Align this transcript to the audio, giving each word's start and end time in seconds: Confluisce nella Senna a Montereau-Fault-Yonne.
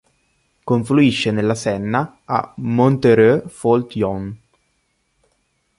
Confluisce 0.63 1.29
nella 1.29 1.53
Senna 1.53 2.21
a 2.25 2.55
Montereau-Fault-Yonne. 2.57 4.39